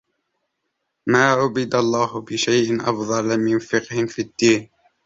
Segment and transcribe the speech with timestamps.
[1.07, 4.69] مَا عُبِدَ اللَّهُ بِشَيْءٍ أَفْضَلَ مِنْ فِقْهٍ فِي الدِّينِ